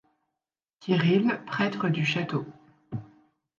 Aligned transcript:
Kiryl, 0.79 1.43
prêtre 1.45 1.87
du 1.89 2.03
château. 2.07 2.47